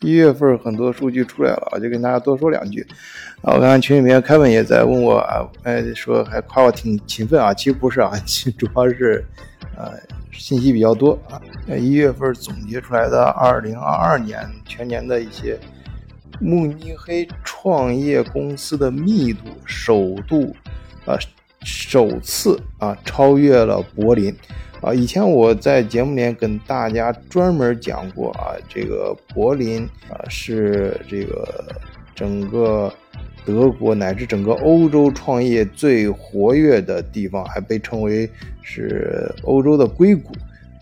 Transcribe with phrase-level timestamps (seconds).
[0.00, 2.86] 一月份很多数据出来了，我就跟大家多说两句。
[3.42, 9.24] 啊，我看群里面凯文也在问我啊，哎，说还夸我挺勤奋啊，其实不是啊， 其实主要是，
[9.76, 9.92] 呃，
[10.32, 11.42] 信息比较多啊。
[11.76, 15.58] 一月份总结出来的二零二二年全年的一些
[16.40, 20.54] 慕尼黑创业公司的密度，首度，
[21.06, 21.18] 啊，
[21.64, 24.32] 首次啊超越了柏林。
[24.80, 31.64] 啊，以前我在节目里面跟大家专门讲过啊，这个柏林啊是这个
[32.14, 32.92] 整个
[33.44, 38.30] 德国乃至整个欧洲创业最活跃的地方，还被称为
[38.62, 40.32] 是欧洲的硅谷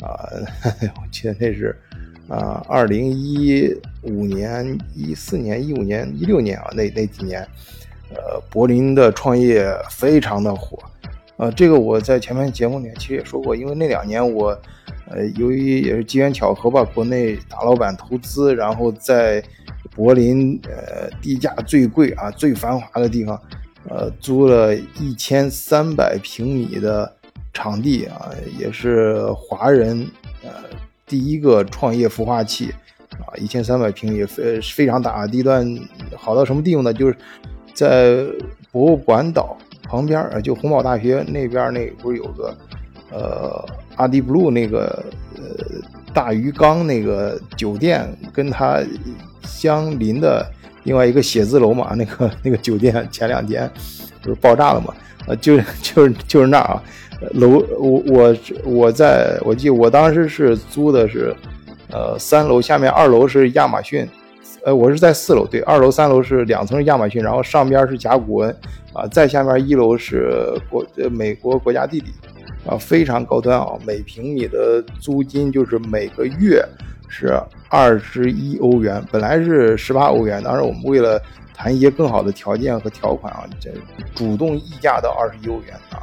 [0.03, 0.29] 啊。
[1.01, 1.75] 我记得那是
[2.29, 7.41] 啊，二零一五年、一四年、一五年、一六年啊，那那几年，
[8.11, 10.79] 呃，柏林的创业非常的火。
[11.39, 14.59] 呃，这个我在前面节目里面其实也说过，因为那两年我，
[15.11, 19.43] 呃，由于也是机缘巧合吧，国内大老板投资，然后在
[19.95, 23.39] 柏林，呃，地价最贵啊、最繁华的地方，
[23.87, 27.15] 呃，租了一千三百平米的
[27.53, 30.11] 场地啊，也是华人
[30.43, 30.51] 呃
[31.07, 32.73] 第一个创业孵化器
[33.11, 35.67] 啊，一千三百平米非非常大，地段
[36.17, 36.95] 好到什么地步呢？
[36.95, 37.15] 就是
[37.75, 38.25] 在
[38.73, 39.55] 博物馆岛。
[39.89, 42.57] 旁边儿就洪堡大学那边那不是有个，
[43.11, 43.65] 呃，
[43.97, 45.05] 阿迪布鲁那个
[45.37, 45.43] 呃
[46.13, 48.83] 大鱼缸那个酒店，跟它
[49.43, 50.45] 相邻的
[50.85, 53.71] 另外一个写字楼嘛，那个那个酒店前两天
[54.23, 54.95] 不是爆炸了嘛？
[55.27, 56.83] 呃，就 就是就是那儿啊，
[57.33, 61.35] 楼我我我在我记得我当时是租的是，
[61.91, 64.09] 呃，三楼下面二楼是亚马逊。
[64.67, 68.51] 呃，我是在四楼，对，二楼、三楼是两层亚马逊，然后上边是甲骨文，
[68.93, 72.09] 啊，再下面一楼是国呃美国国家地理，
[72.69, 76.61] 啊，非常高端啊，每平米的租金就是每个月
[77.07, 81.23] 是二十一欧元，本来是十八欧元，当然我们为了
[81.55, 83.71] 谈一些更好的条件和条款啊，这
[84.17, 86.03] 主动溢价到二十一欧元啊，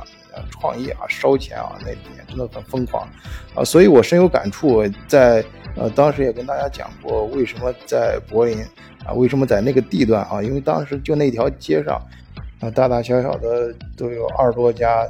[0.50, 3.08] 创业啊烧钱啊，那几年真的很疯狂，
[3.56, 5.44] 啊，所以我深有感触，在。
[5.76, 8.64] 呃，当时也跟大家讲过，为什么在柏林
[9.08, 9.12] 啊？
[9.16, 10.40] 为什么在那个地段啊？
[10.40, 12.00] 因为当时就那条街上，
[12.60, 15.04] 啊，大大小小的都有二十多家，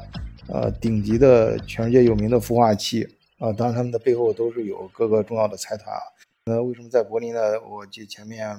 [0.47, 3.05] 呃，顶级的全世界有名的孵化器
[3.39, 3.51] 啊。
[3.51, 5.99] 当然，他们的背后都是有各个重要的财团啊。
[6.45, 7.39] 那为什么在柏林呢？
[7.71, 8.53] 我记前面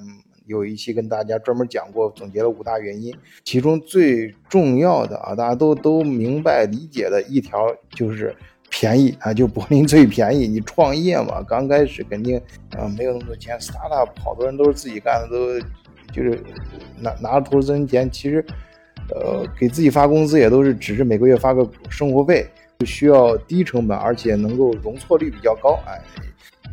[0.47, 8.35] 有一期跟大家专门讲过，总结了五大原因，其中最重要的啊，大家都都明白理解的一条就是。
[8.67, 10.47] 便宜啊，就柏林最便宜。
[10.47, 12.35] 你创业嘛，刚开始肯定
[12.71, 15.59] 啊没有那么多钱撒撒好多人都是自己干的，都
[16.11, 16.43] 就是
[16.99, 18.43] 拿拿着投资人钱，其实
[19.11, 22.45] 呃给自己发工资也都是只是每个月发个生活费，
[22.79, 26.01] 就需要低成本，而且能够容错率比较高，哎。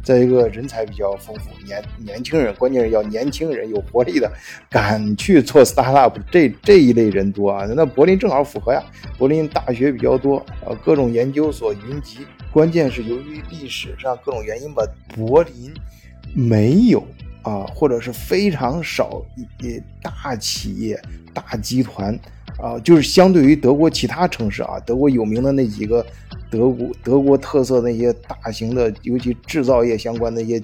[0.03, 4.31] 再一个人才比较丰富，年年轻人，关键是要年轻人有活力的，
[4.69, 7.65] 敢去做 startup，这这一类人多啊。
[7.77, 8.83] 那柏林正好符合呀，
[9.17, 12.27] 柏林大学比较多，呃，各种研究所云集。
[12.51, 14.83] 关键是由于历史上各种原因吧，
[15.15, 15.73] 柏林
[16.35, 17.07] 没有
[17.43, 21.01] 啊，或者是非常少一大企业、
[21.33, 22.19] 大集团
[22.59, 26.05] 啊，就是相对于德国其他城市啊，德国有名的那几个。
[26.53, 30.61] 德国德国特色那些大型的，尤其制造业相关的一些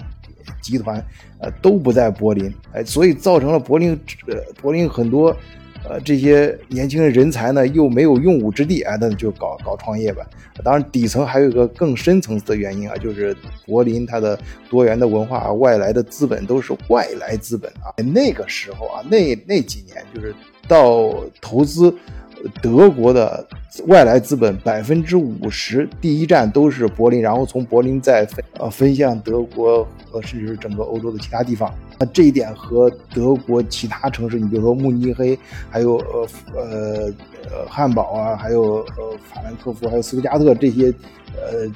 [0.60, 1.02] 集团，
[1.40, 5.34] 呃，都不在柏林，哎，所以造成了柏林，呃，柏林很多，
[5.88, 10.22] 呃，这些年轻人人才呢，又没有用武之地，哎，那就搞搞创业吧。
[10.62, 13.34] 当然，底层还有一个更深层次的原因啊，就是
[13.64, 14.38] 柏林它的
[14.68, 17.88] 多元的文化，外来的资本都是外来资本啊。
[18.12, 20.34] 那个时候啊，那那几年就是
[20.68, 21.94] 到投资。
[22.62, 23.46] 德国的
[23.86, 31.72] 外来资本百分之五十，第一站都是柏林，然后从柏林再分呃分向德国和甚至是整个欧洲的其他地方。
[31.98, 35.38] 那这一点和德国其他城市，你比如说慕尼黑，
[35.68, 37.12] 还有呃呃
[37.50, 40.94] 呃汉堡啊，还有呃法兰克福，还有斯图加特这些
[41.34, 41.66] 呃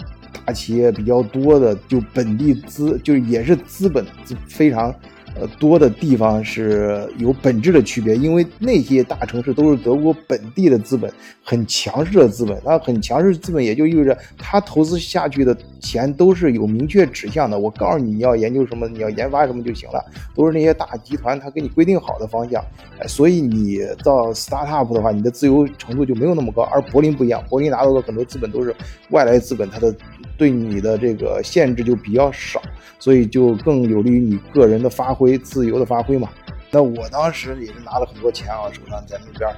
[0.47, 4.07] 大企业比较多的，就本地资就也是资本
[4.49, 4.95] 非常。
[5.35, 11.11] 呃，多的地方是有本质的区别，因为那些大城市都是德国本地的资本，
[11.43, 12.61] 很强势的资本。
[12.65, 17.59] 它很强势资本也就意味着，它投资下去的钱都是有明确指向的。
[17.59, 22.63] 我告诉你，你要研究什么，你要研发什么就行了，都是那些大集团，他给你规定好的方向。
[23.07, 26.63] 所以你到 startup 的话，你的自由程度就没有那么高。
[26.65, 28.75] 而柏林不一样，柏林拿到的很多资本都是
[29.11, 29.95] 外来资本，它的
[30.43, 32.61] 对你的这个限制就比较少，
[32.99, 35.39] 所以就更有利于你个人的发挥。
[35.39, 36.29] 自由的发挥嘛，
[36.69, 39.49] 那我当时也是拿了很多钱啊，手上在那边，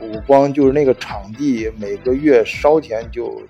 [0.00, 3.42] 我光就是那个场地每个月烧钱就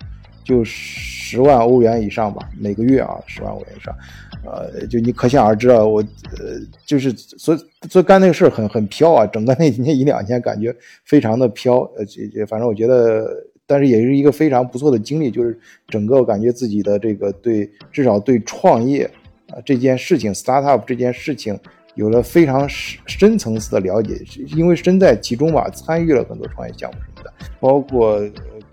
[0.43, 3.95] 就十万欧元以上吧，每个月啊，十万欧元以上，
[4.43, 6.01] 呃，就你可想而知啊，我
[6.37, 7.57] 呃，就是所
[7.89, 10.75] 所以干那个事儿很很飘啊，整个那那一两天感觉
[11.05, 13.29] 非常的飘，呃，这这反正我觉得，
[13.67, 19.09] 但是也是一个非常不错的经历，就是整个感觉自己的这个对至少对创业
[19.49, 21.57] 啊这件事情，startup 这件事情
[21.95, 24.19] 有了非常深深层次的了解，
[24.55, 28.21] 因为身在其中吧，参与了很多创业项目什么的，包括。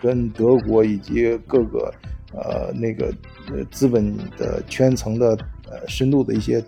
[0.02, 1.94] 跟德国以及各个
[2.32, 3.14] 呃那个
[3.52, 5.28] 呃资本的圈层的
[5.70, 6.60] 呃深度的一些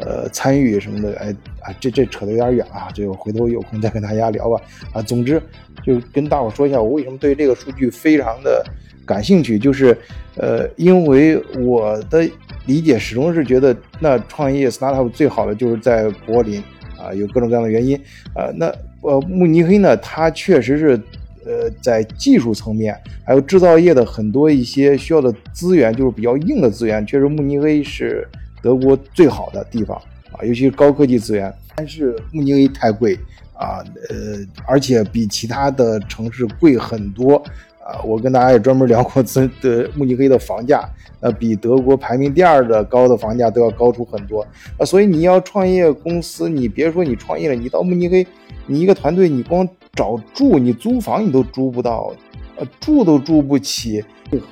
[0.00, 1.30] 呃参与什么的，哎
[1.60, 4.60] 啊这这扯得有点远啊，这个回头有空再跟大家聊吧
[4.92, 5.02] 啊。
[5.02, 5.40] 总之
[5.84, 8.64] 就跟大伙说一下，我为什么对这个数据非常的
[9.04, 9.96] 感兴趣，就是
[10.36, 12.28] 呃因为我的
[12.66, 16.62] 理解始终是觉得那创业 startup 最好的就是在柏林
[16.98, 17.96] 啊，有各种各样的原因
[18.34, 18.50] 啊。
[18.56, 18.66] 那
[19.02, 21.00] 呃慕尼黑呢，它确实是。
[21.44, 22.96] 呃，在技术层面，
[23.26, 28.24] 还有制造业的很多一些需要的资源，就是比较硬的资源，确实慕尼黑是
[28.62, 29.96] 德国最好的地方
[30.30, 31.52] 啊，尤其是高科技资源。
[31.74, 33.18] 但是慕尼黑太贵
[33.54, 37.36] 啊，呃，而且比其他的城市贵很多
[37.80, 38.00] 啊。
[38.04, 40.88] 我跟大家也专门聊过，这的慕尼黑的房价，
[41.20, 44.46] 呃，比德国排名第二的高的房价都要高出很多
[44.78, 44.84] 啊。
[44.84, 48.26] 所以你要创业公司，你别说你创业了，你到慕尼黑，
[48.66, 49.68] 你一个团队，你光。
[49.94, 52.10] 找住你租房你都租不到，
[52.56, 54.02] 呃，住都住不起，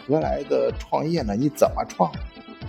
[0.07, 1.35] 何来的创业呢？
[1.35, 2.13] 你怎么创？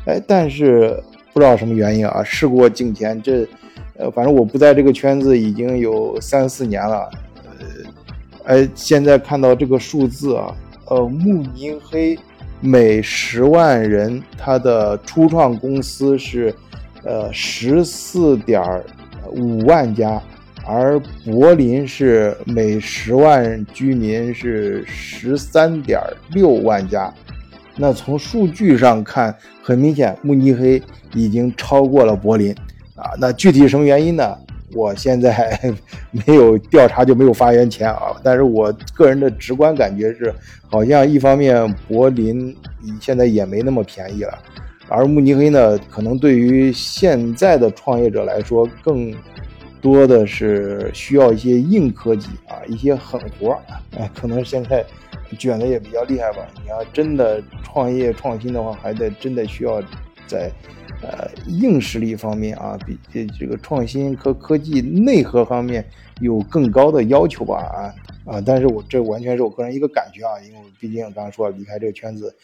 [0.06, 1.04] 哎，但是
[1.34, 3.48] 不知道什么原因啊，事过境迁，这，
[3.98, 7.10] 呃，反正我不在这个圈子已经有三四年了，
[7.60, 7.66] 呃，
[8.46, 10.56] 哎，现在看到这个数字啊，
[10.88, 12.18] 呃，慕尼黑
[12.60, 16.54] 每十万人它的初创公司是，
[17.04, 18.62] 呃，十四点
[19.32, 20.22] 五万家。
[20.64, 26.00] 而柏林是每十万居民是十三点
[26.30, 27.12] 六万家，
[27.76, 30.82] 那从数据上看，很明显慕尼黑
[31.14, 32.54] 已经超过了柏林
[32.96, 33.12] 啊。
[33.20, 34.38] 那具体什么原因呢？
[34.74, 35.60] 我现在
[36.12, 38.16] 没有调查，就没有发言权啊。
[38.24, 40.34] 但是我个人的直观感觉是，
[40.70, 42.56] 好像一方面柏林
[43.00, 44.38] 现在也没那么便宜了，
[44.88, 49.14] 而慕尼黑呢，可能对于现在的创业者来说更。
[49.82, 53.58] 多的是需要一些硬科技啊，一些狠活儿
[53.98, 54.86] 啊，可能现在
[55.36, 56.48] 卷的也比较厉害吧。
[56.62, 59.82] 你要真的创业创新的话，还得真的需要
[60.28, 60.52] 在
[61.02, 65.86] 呃硬实力方面啊，比这这个创新和科技内核方面
[66.20, 67.58] 有更高的要求吧
[68.26, 68.42] 啊啊！
[68.46, 72.36] 但是我这完全是我个人一个感觉啊，因为毕竟刚才说离开这个圈子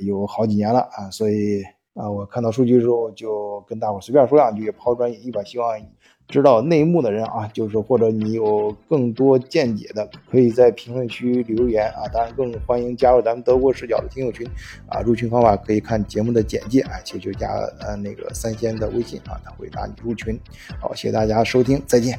[0.00, 1.62] 有好几年了啊，所以
[1.94, 5.78] 啊，我看到数据之后就跟大伙随便说两句，抛砖引玉吧，希望。
[6.28, 12.08] 知道内幕的人啊，就是或者你有更多见解的，可以在评论区留言啊。
[12.12, 14.46] 当然，更欢迎加入咱们德国视角的听友群
[14.88, 15.00] 啊。
[15.00, 17.48] 入群方法可以看节目的简介啊，其实就加
[17.80, 20.38] 呃那个三仙的微信啊，他会拉你入群。
[20.80, 22.18] 好，谢谢大家收听，再见。